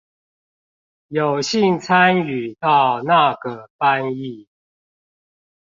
[1.09, 4.47] 有幸參與到那個翻譯